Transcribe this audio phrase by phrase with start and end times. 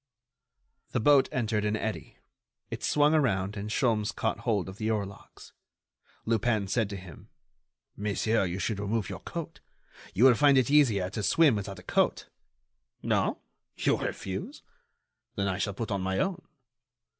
[0.93, 2.17] The boat entered an eddy;
[2.71, 5.53] it swung around and Sholmes caught hold of the oarlocks.
[6.25, 7.29] Lupin said to him:
[7.95, 9.59] "Monsieur, you should remove your coat.
[10.15, 12.29] You will find it easier to swim without a coat.
[13.03, 13.43] No?
[13.77, 14.63] You refuse?
[15.35, 16.41] Then I shall put on my own."